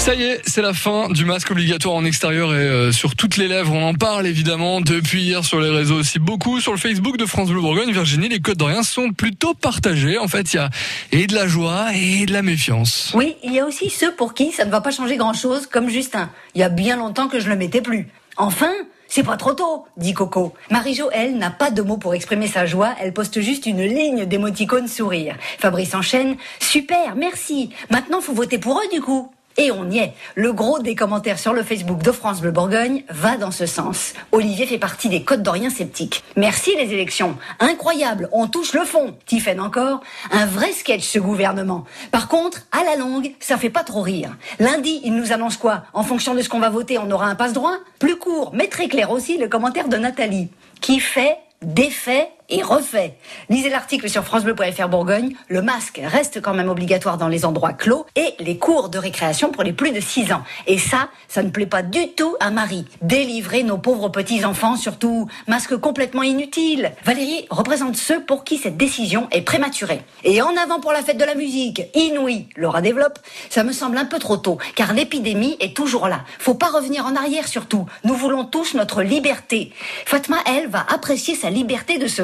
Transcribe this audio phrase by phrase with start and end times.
[0.00, 3.36] Ça y est, c'est la fin du masque obligatoire en extérieur et euh, sur toutes
[3.36, 3.74] les lèvres.
[3.74, 6.58] On en parle évidemment depuis hier sur les réseaux aussi beaucoup.
[6.58, 10.16] Sur le Facebook de France Bleu Bourgogne, Virginie, les codes d'Orient sont plutôt partagés.
[10.16, 10.70] En fait, il y a
[11.12, 13.12] et de la joie et de la méfiance.
[13.14, 15.90] Oui, il y a aussi ceux pour qui ça ne va pas changer grand-chose, comme
[15.90, 16.30] Justin.
[16.54, 18.08] Il y a bien longtemps que je le mettais plus.
[18.38, 18.72] Enfin,
[19.06, 20.54] c'est pas trop tôt, dit Coco.
[20.70, 24.24] Marie-Jo, elle, n'a pas de mots pour exprimer sa joie, elle poste juste une ligne
[24.24, 25.36] d'émoticônes sourire.
[25.58, 27.68] Fabrice enchaîne, super, merci.
[27.90, 29.30] Maintenant, faut voter pour eux du coup.
[29.56, 30.14] Et on y est.
[30.36, 34.14] Le gros des commentaires sur le Facebook de France Bleu Bourgogne va dans ce sens.
[34.32, 36.22] Olivier fait partie des Côtes d'Orient sceptiques.
[36.36, 37.36] Merci les élections.
[37.58, 39.16] Incroyable, on touche le fond.
[39.26, 40.00] Tiffen encore,
[40.30, 41.84] un vrai sketch ce gouvernement.
[42.10, 44.36] Par contre, à la longue, ça fait pas trop rire.
[44.60, 45.84] Lundi, il nous annonce quoi?
[45.92, 47.76] En fonction de ce qu'on va voter, on aura un passe-droit?
[47.98, 50.48] Plus court, mais très clair aussi, le commentaire de Nathalie.
[50.80, 53.14] Qui fait, défait et refait.
[53.48, 55.34] Lisez l'article sur francebleu.fr Bourgogne.
[55.48, 59.50] Le masque reste quand même obligatoire dans les endroits clos et les cours de récréation
[59.50, 60.42] pour les plus de 6 ans.
[60.66, 62.86] Et ça, ça ne plaît pas du tout à Marie.
[63.02, 66.92] Délivrer nos pauvres petits-enfants, surtout masque complètement inutile.
[67.04, 70.02] Valérie représente ceux pour qui cette décision est prématurée.
[70.24, 73.98] Et en avant pour la fête de la musique, inouï, Laura développe, ça me semble
[73.98, 76.24] un peu trop tôt, car l'épidémie est toujours là.
[76.38, 77.86] Faut pas revenir en arrière surtout.
[78.04, 79.72] Nous voulons tous notre liberté.
[80.06, 82.22] Fatma, elle, va apprécier sa liberté de se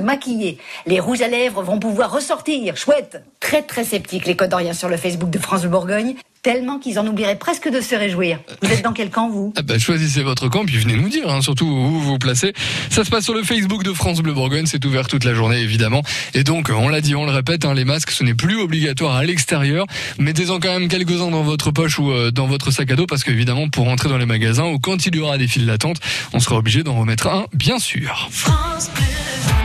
[0.87, 2.77] les rouges à lèvres vont pouvoir ressortir.
[2.77, 3.23] Chouette.
[3.41, 6.15] Très très sceptique les Codoriens sur le Facebook de France de Bourgogne.
[6.43, 8.39] Tellement qu'ils en oublieraient presque de se réjouir.
[8.63, 11.29] Vous êtes dans quel camp, vous ah bah, Choisissez votre camp, puis venez nous dire,
[11.29, 12.53] hein, surtout où vous vous placez.
[12.89, 15.59] Ça se passe sur le Facebook de France Bleu Bourgogne, c'est ouvert toute la journée,
[15.59, 16.03] évidemment.
[16.35, 19.17] Et donc, on l'a dit, on le répète, hein, les masques, ce n'est plus obligatoire
[19.17, 19.87] à l'extérieur.
[20.19, 23.25] Mettez-en quand même quelques-uns dans votre poche ou euh, dans votre sac à dos, parce
[23.25, 25.97] qu'évidemment, pour rentrer dans les magasins ou quand il y aura des files d'attente,
[26.33, 28.29] on sera obligé d'en remettre un, bien sûr.
[28.31, 29.56] France Bleu.